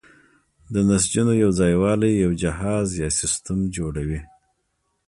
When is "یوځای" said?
1.43-1.73